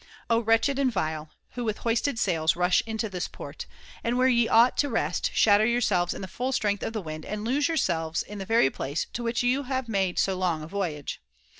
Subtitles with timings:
[0.31, 3.67] Oh, wretched and vile, who with hoisted sails rush into this port,
[4.03, 7.23] and where ye ought to rest shatter yourselves in the fall strength of the wind
[7.23, 10.67] and lose yourselves in the very place to which ye have made so long a
[10.67, 11.21] voyage